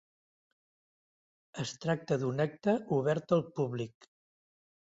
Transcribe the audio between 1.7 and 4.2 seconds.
tracta d´un acte obert al públic.